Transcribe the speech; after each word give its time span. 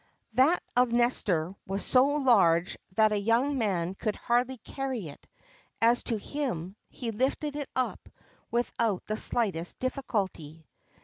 [XXVII 0.33 0.43
14] 0.45 0.45
That 0.47 0.63
of 0.81 0.91
Nestor 0.93 1.55
was 1.67 1.85
so 1.85 2.07
large 2.07 2.75
that 2.95 3.11
a 3.11 3.19
young 3.19 3.59
man 3.59 3.93
could 3.93 4.15
hardly 4.15 4.57
carry 4.57 5.09
it; 5.09 5.27
as 5.79 6.01
to 6.05 6.17
him, 6.17 6.75
he 6.89 7.11
lifted 7.11 7.55
it 7.55 7.69
up 7.75 8.09
without 8.49 9.05
the 9.05 9.15
slightest 9.15 9.77
difficulty. 9.77 10.65